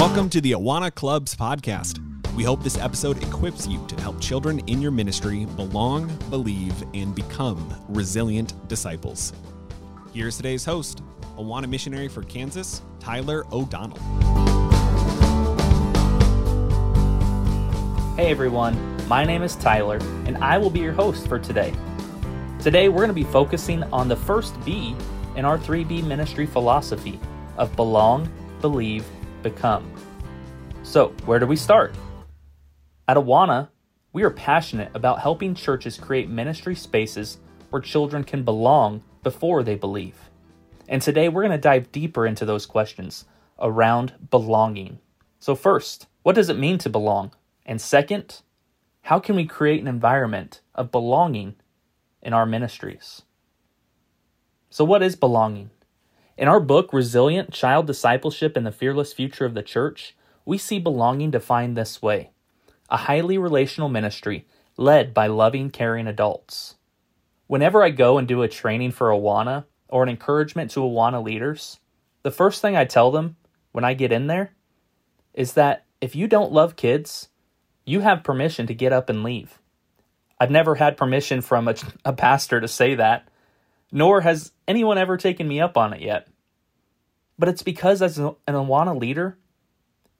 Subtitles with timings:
[0.00, 2.00] Welcome to the Awana Clubs podcast.
[2.34, 7.14] We hope this episode equips you to help children in your ministry belong, believe, and
[7.14, 9.34] become resilient disciples.
[10.14, 11.02] Here's today's host,
[11.36, 13.98] Awana missionary for Kansas, Tyler O'Donnell.
[18.16, 21.74] Hey everyone, my name is Tyler, and I will be your host for today.
[22.58, 24.96] Today we're going to be focusing on the first B
[25.36, 27.20] in our 3B ministry philosophy
[27.58, 29.04] of belong, believe,
[29.42, 29.90] become.
[30.82, 31.94] So, where do we start?
[33.06, 33.68] At Awana,
[34.12, 37.38] we are passionate about helping churches create ministry spaces
[37.70, 40.16] where children can belong before they believe.
[40.88, 43.24] And today we're going to dive deeper into those questions
[43.58, 44.98] around belonging.
[45.38, 47.32] So, first, what does it mean to belong?
[47.64, 48.42] And second,
[49.02, 51.54] how can we create an environment of belonging
[52.22, 53.22] in our ministries?
[54.68, 55.70] So, what is belonging?
[56.40, 60.78] In our book, Resilient Child Discipleship and the Fearless Future of the Church, we see
[60.78, 62.30] belonging defined this way
[62.88, 64.46] a highly relational ministry
[64.78, 66.76] led by loving, caring adults.
[67.46, 71.78] Whenever I go and do a training for Awana or an encouragement to Awana leaders,
[72.22, 73.36] the first thing I tell them
[73.72, 74.52] when I get in there
[75.34, 77.28] is that if you don't love kids,
[77.84, 79.58] you have permission to get up and leave.
[80.40, 81.74] I've never had permission from a,
[82.06, 83.28] a pastor to say that,
[83.92, 86.29] nor has anyone ever taken me up on it yet.
[87.40, 89.38] But it's because as an Awana leader,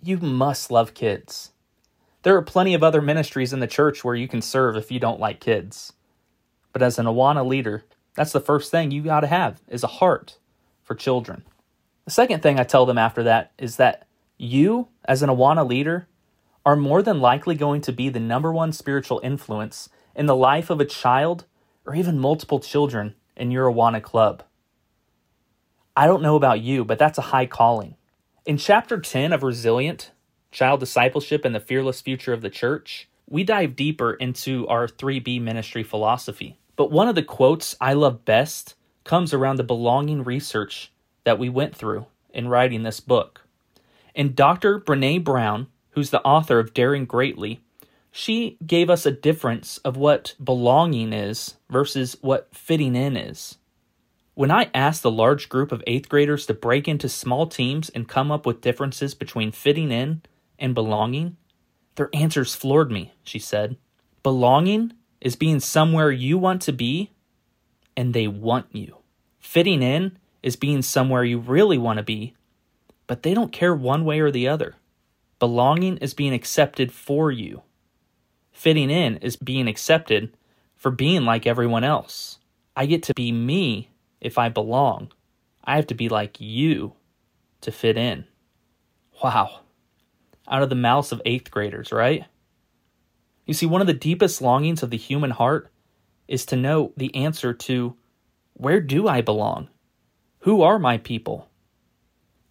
[0.00, 1.50] you must love kids.
[2.22, 5.00] There are plenty of other ministries in the church where you can serve if you
[5.00, 5.94] don't like kids.
[6.72, 9.88] But as an Awana leader, that's the first thing you got to have is a
[9.98, 10.38] heart
[10.84, 11.42] for children.
[12.04, 16.06] The second thing I tell them after that is that you, as an Awana leader,
[16.64, 20.70] are more than likely going to be the number one spiritual influence in the life
[20.70, 21.46] of a child
[21.84, 24.44] or even multiple children in your Awana club.
[25.98, 27.96] I don't know about you, but that's a high calling.
[28.46, 30.12] In chapter 10 of Resilient
[30.52, 35.42] Child Discipleship and the Fearless Future of the Church, we dive deeper into our 3B
[35.42, 36.56] ministry philosophy.
[36.76, 40.92] But one of the quotes I love best comes around the belonging research
[41.24, 43.40] that we went through in writing this book.
[44.14, 44.78] And Dr.
[44.78, 47.60] Brene Brown, who's the author of Daring Greatly,
[48.12, 53.58] she gave us a difference of what belonging is versus what fitting in is.
[54.38, 58.06] When I asked the large group of eighth graders to break into small teams and
[58.06, 60.22] come up with differences between fitting in
[60.60, 61.36] and belonging,
[61.96, 63.76] their answers floored me, she said.
[64.22, 67.10] Belonging is being somewhere you want to be
[67.96, 68.98] and they want you.
[69.40, 72.36] Fitting in is being somewhere you really want to be,
[73.08, 74.76] but they don't care one way or the other.
[75.40, 77.62] Belonging is being accepted for you.
[78.52, 80.32] Fitting in is being accepted
[80.76, 82.38] for being like everyone else.
[82.76, 83.90] I get to be me
[84.20, 85.12] if I belong.
[85.64, 86.94] I have to be like you
[87.60, 88.24] to fit in.
[89.22, 89.60] Wow.
[90.48, 92.24] Out of the mouths of eighth graders, right?
[93.46, 95.70] You see, one of the deepest longings of the human heart
[96.26, 97.96] is to know the answer to
[98.54, 99.68] where do I belong?
[100.40, 101.48] Who are my people?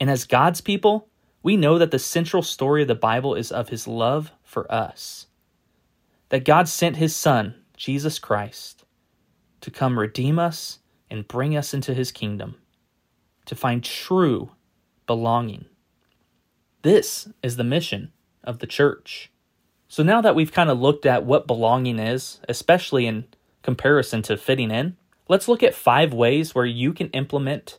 [0.00, 1.08] And as God's people,
[1.42, 5.26] we know that the central story of the Bible is of his love for us.
[6.30, 8.84] That God sent his Son, Jesus Christ,
[9.60, 10.79] to come redeem us
[11.10, 12.56] and bring us into his kingdom
[13.46, 14.50] to find true
[15.06, 15.64] belonging.
[16.82, 18.12] This is the mission
[18.44, 19.30] of the church.
[19.88, 23.24] So now that we've kind of looked at what belonging is, especially in
[23.62, 24.96] comparison to fitting in,
[25.28, 27.78] let's look at five ways where you can implement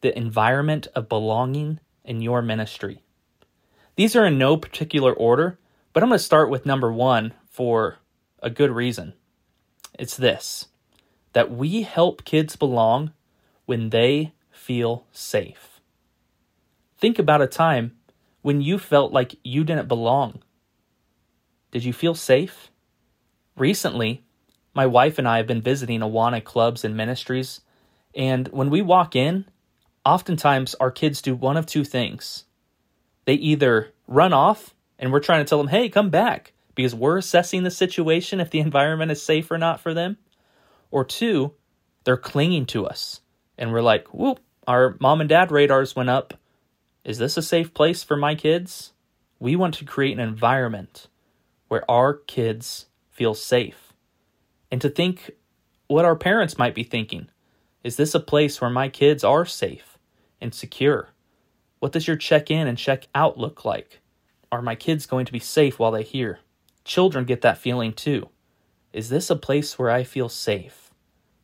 [0.00, 3.02] the environment of belonging in your ministry.
[3.96, 5.58] These are in no particular order,
[5.92, 7.98] but I'm going to start with number one for
[8.42, 9.12] a good reason.
[9.98, 10.68] It's this
[11.32, 13.12] that we help kids belong
[13.66, 15.80] when they feel safe.
[16.98, 17.96] Think about a time
[18.42, 20.42] when you felt like you didn't belong.
[21.70, 22.70] Did you feel safe?
[23.56, 24.22] Recently,
[24.74, 27.60] my wife and I have been visiting Awana clubs and ministries,
[28.14, 29.44] and when we walk in,
[30.04, 32.44] oftentimes our kids do one of two things.
[33.24, 37.18] They either run off and we're trying to tell them, hey, come back, because we're
[37.18, 40.16] assessing the situation if the environment is safe or not for them,
[40.90, 41.52] or two,
[42.04, 43.20] they're clinging to us.
[43.58, 46.34] And we're like, whoop, our mom and dad radars went up.
[47.04, 48.92] Is this a safe place for my kids?
[49.38, 51.08] We want to create an environment
[51.68, 53.92] where our kids feel safe.
[54.70, 55.30] And to think
[55.90, 57.28] what our parents might be thinking.
[57.82, 59.98] Is this a place where my kids are safe
[60.40, 61.08] and secure?
[61.80, 64.00] What does your check in and check out look like?
[64.52, 66.38] Are my kids going to be safe while they're here?
[66.84, 68.28] Children get that feeling too.
[68.92, 70.79] Is this a place where I feel safe,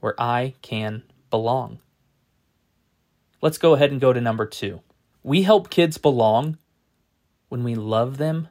[0.00, 1.78] where I can belong?
[3.40, 4.80] Let's go ahead and go to number two.
[5.22, 6.58] We help kids belong
[7.48, 8.48] when we love them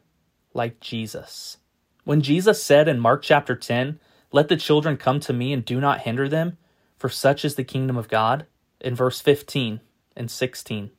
[0.54, 1.58] like Jesus.
[2.04, 4.00] When Jesus said in Mark chapter 10,
[4.32, 6.58] Let the children come to me and do not hinder them,
[6.98, 8.46] for such is the kingdom of God,
[8.82, 9.82] in verse 15
[10.16, 10.92] and 16,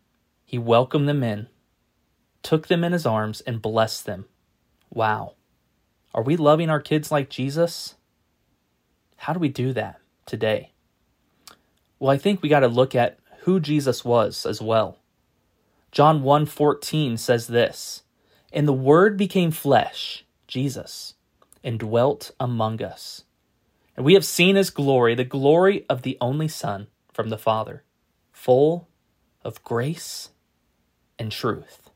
[0.45, 1.49] he welcomed them in,
[2.43, 4.27] took them in his arms, and blessed them.
[4.91, 5.35] Wow.
[6.15, 7.95] Are we loving our kids like Jesus?
[9.17, 10.73] How do we do that today?
[11.99, 14.99] Well, I think we got to look at who Jesus was as well.
[15.93, 18.03] John 1:14 says this,
[18.53, 21.15] "And the word became flesh, Jesus,
[21.65, 23.25] and dwelt among us.
[23.97, 27.85] And we have seen his glory, the glory of the only Son from the Father,
[28.33, 28.89] full
[29.43, 30.31] of grace
[31.19, 31.91] and truth."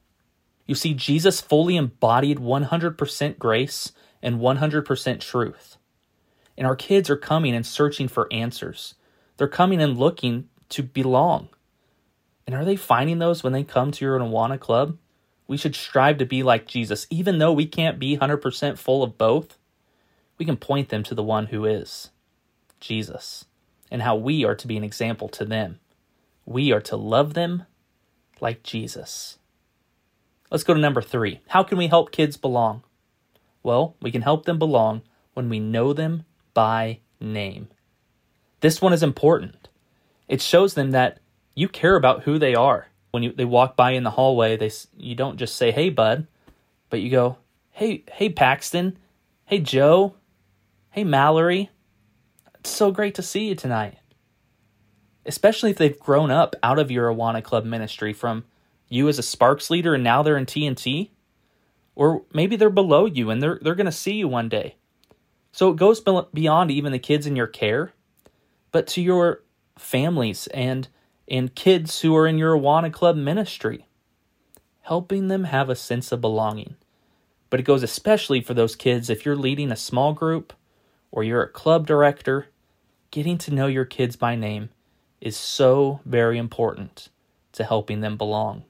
[0.67, 3.93] You see, Jesus fully embodied 100% grace
[4.23, 5.77] and 100% truth.
[6.57, 8.95] And our kids are coming and searching for answers.
[9.37, 11.49] They're coming and looking to belong.
[12.47, 14.99] And are they finding those when they come to your Awana club?
[15.47, 17.07] We should strive to be like Jesus.
[17.11, 19.59] Even though we can't be 100% full of both,
[20.39, 22.11] we can point them to the one who is
[22.81, 23.45] Jesus
[23.91, 25.81] and how we are to be an example to them.
[26.47, 27.65] We are to love them
[28.41, 29.39] like Jesus.
[30.51, 31.41] Let's go to number three.
[31.49, 32.83] How can we help kids belong?
[33.63, 35.03] Well, we can help them belong
[35.33, 36.25] when we know them
[36.55, 37.69] by name.
[38.61, 39.69] This one is important.
[40.29, 41.19] It shows them that
[41.55, 42.89] you care about who they are.
[43.11, 46.27] When you, they walk by in the hallway, they you don't just say, "Hey, bud,"
[46.91, 47.37] but you go,
[47.71, 48.99] "Hey, hey, Paxton,
[49.45, 50.15] hey, Joe,
[50.91, 51.71] hey, Mallory.
[52.59, 53.99] It's so great to see you tonight."
[55.27, 58.45] Especially if they've grown up out of your Awana Club ministry from
[58.89, 61.11] you as a Sparks leader and now they're in T&T,
[61.95, 64.77] or maybe they're below you and they're they're going to see you one day.
[65.55, 67.93] So it goes beyond even the kids in your care,
[68.73, 69.45] but to your
[69.79, 70.89] families and
[71.29, 73.87] and kids who are in your Awana Club ministry,
[74.81, 76.75] helping them have a sense of belonging.
[77.51, 80.55] But it goes especially for those kids if you're leading a small group
[81.13, 82.49] or you're a club director,
[83.13, 84.71] getting to know your kids by name
[85.21, 87.11] is so very important
[87.53, 88.65] to helping them belong.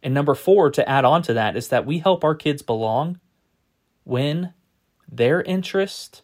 [0.00, 3.18] And number four, to add on to that, is that we help our kids belong
[4.04, 4.54] when
[5.10, 6.22] their interest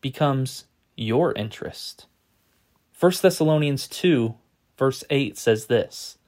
[0.00, 0.64] becomes
[0.96, 2.06] your interest.
[2.98, 4.34] 1 Thessalonians 2,
[4.78, 6.18] verse 8 says this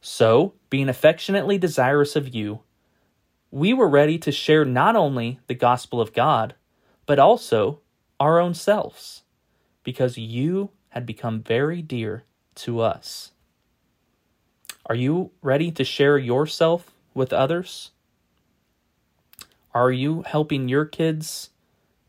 [0.00, 2.60] So, being affectionately desirous of you,
[3.50, 6.54] we were ready to share not only the gospel of God,
[7.06, 7.80] but also
[8.18, 9.22] our own selves,
[9.82, 12.24] because you had become very dear
[12.54, 13.32] to us.
[14.86, 17.92] Are you ready to share yourself with others?
[19.72, 21.50] Are you helping your kids'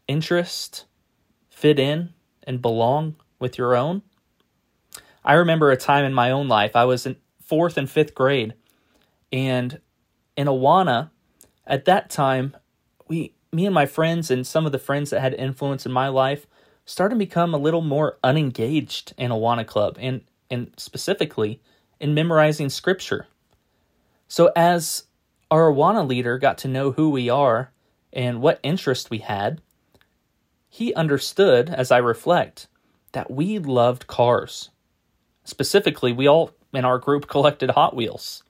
[0.07, 0.85] interest
[1.49, 2.13] fit in
[2.43, 4.01] and belong with your own?
[5.23, 8.55] I remember a time in my own life, I was in fourth and fifth grade,
[9.31, 9.79] and
[10.35, 11.11] in Awana,
[11.67, 12.55] at that time,
[13.07, 16.07] we, me and my friends and some of the friends that had influence in my
[16.07, 16.47] life,
[16.85, 21.61] started to become a little more unengaged in Awana Club, and and specifically
[21.99, 23.27] in memorizing scripture.
[24.27, 25.03] So as
[25.51, 27.71] our Awana leader got to know who we are
[28.13, 29.61] and what interest we had,
[30.69, 32.67] he understood, as I reflect,
[33.11, 34.69] that we loved cars.
[35.43, 38.43] Specifically, we all in our group collected Hot Wheels.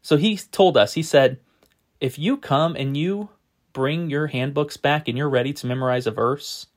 [0.00, 1.38] So he told us, he said,
[2.00, 3.28] if you come and you
[3.74, 6.68] bring your handbooks back and you're ready to memorize a verse,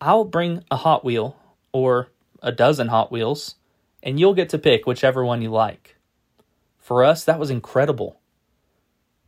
[0.00, 1.36] I'll bring a Hot Wheel
[1.72, 2.08] or
[2.42, 3.56] a dozen Hot Wheels,
[4.02, 5.96] and you'll get to pick whichever one you like.
[6.78, 8.20] For us, that was incredible.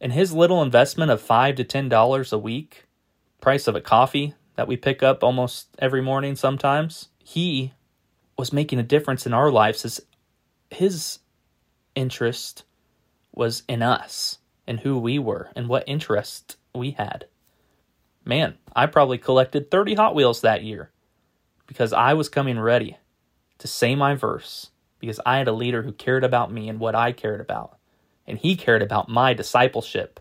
[0.00, 2.86] And his little investment of five to ten dollars a week,
[3.40, 7.72] price of a coffee, that we pick up almost every morning sometimes, he
[8.36, 10.00] was making a difference in our lives as
[10.70, 11.20] his
[11.94, 12.64] interest
[13.32, 17.26] was in us and who we were and what interest we had.
[18.24, 20.90] Man, I probably collected 30 Hot Wheels that year
[21.66, 22.98] because I was coming ready
[23.58, 26.94] to say my verse because I had a leader who cared about me and what
[26.94, 27.75] I cared about.
[28.26, 30.20] And he cared about my discipleship.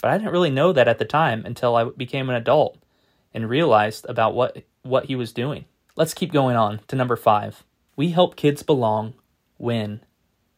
[0.00, 2.78] But I didn't really know that at the time until I became an adult
[3.32, 5.64] and realized about what what he was doing.
[5.94, 7.64] Let's keep going on to number 5.
[7.96, 9.14] We help kids belong
[9.58, 10.00] when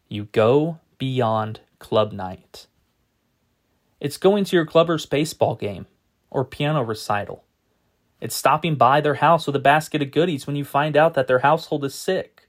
[0.09, 2.67] you go beyond club night.
[4.01, 5.87] It's going to your clubber's baseball game
[6.31, 7.45] or piano recital.
[8.21, 11.27] It's stopping by their house with a basket of goodies when you find out that
[11.27, 12.49] their household is sick,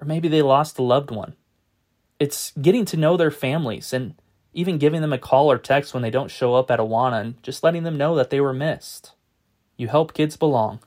[0.00, 1.34] or maybe they lost a loved one.
[2.22, 4.14] It's getting to know their families and
[4.52, 7.42] even giving them a call or text when they don't show up at Awana and
[7.42, 9.10] just letting them know that they were missed.
[9.76, 10.78] You help kids belong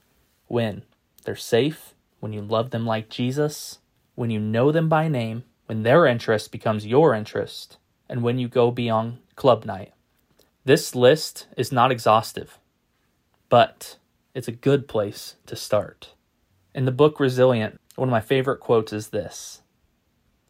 [0.48, 0.84] when
[1.26, 3.80] they're safe, when you love them like Jesus,
[4.16, 7.76] when you know them by name, when their interest becomes your interest,
[8.08, 9.92] and when you go beyond club night.
[10.64, 12.60] This list is not exhaustive,
[13.50, 13.98] but
[14.34, 16.14] it's a good place to start.
[16.74, 19.64] In the book Resilient, one of my favorite quotes is this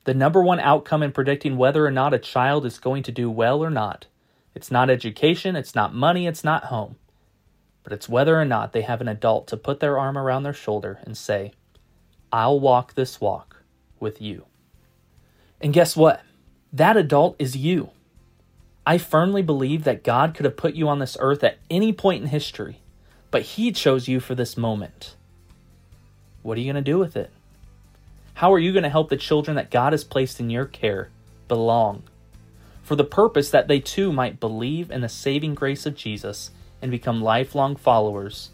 [0.06, 3.30] The number one outcome in predicting whether or not a child is going to do
[3.30, 4.06] well or not,
[4.54, 6.96] it's not education, it's not money, it's not home,
[7.84, 10.54] but it's whether or not they have an adult to put their arm around their
[10.54, 11.54] shoulder and say,
[12.32, 13.64] I'll walk this walk
[14.00, 14.46] with you.
[15.60, 16.22] And guess what?
[16.72, 17.90] That adult is you.
[18.86, 22.22] I firmly believe that God could have put you on this earth at any point
[22.22, 22.80] in history,
[23.32, 25.16] but He chose you for this moment.
[26.44, 27.32] What are you going to do with it?
[28.36, 31.10] How are you going to help the children that God has placed in your care
[31.48, 32.04] belong?
[32.84, 36.52] For the purpose that they too might believe in the saving grace of Jesus
[36.82, 38.50] and become lifelong followers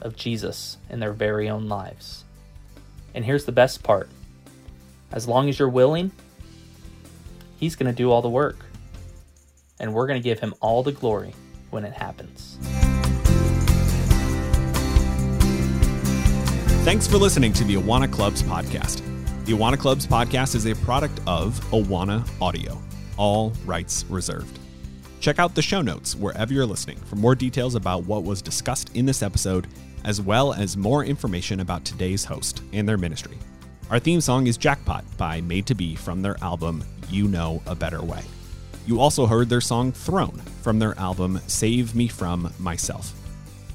[0.00, 2.24] of Jesus in their very own lives.
[3.14, 4.08] And here's the best part
[5.12, 6.10] as long as you're willing,
[7.58, 8.64] He's going to do all the work.
[9.78, 11.34] And we're going to give Him all the glory
[11.68, 12.56] when it happens.
[16.84, 19.04] Thanks for listening to the Awana Clubs podcast.
[19.44, 22.76] The Awana Clubs podcast is a product of Awana Audio,
[23.16, 24.58] all rights reserved.
[25.20, 28.96] Check out the show notes wherever you're listening for more details about what was discussed
[28.96, 29.68] in this episode,
[30.04, 33.38] as well as more information about today's host and their ministry.
[33.88, 37.76] Our theme song is Jackpot by Made to Be from their album You Know a
[37.76, 38.24] Better Way.
[38.88, 43.21] You also heard their song Throne from their album Save Me From Myself.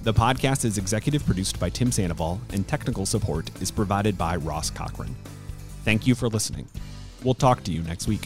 [0.07, 4.69] The podcast is executive produced by Tim Sandoval, and technical support is provided by Ross
[4.69, 5.13] Cochran.
[5.83, 6.65] Thank you for listening.
[7.25, 8.21] We'll talk to you next week.